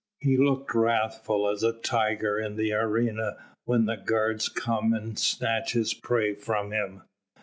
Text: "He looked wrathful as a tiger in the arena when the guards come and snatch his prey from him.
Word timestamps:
"He 0.19 0.35
looked 0.35 0.73
wrathful 0.73 1.47
as 1.47 1.61
a 1.61 1.73
tiger 1.73 2.39
in 2.39 2.55
the 2.55 2.73
arena 2.73 3.37
when 3.65 3.85
the 3.85 3.97
guards 3.97 4.49
come 4.49 4.93
and 4.95 5.15
snatch 5.19 5.73
his 5.73 5.93
prey 5.93 6.33
from 6.33 6.71
him. 6.71 7.03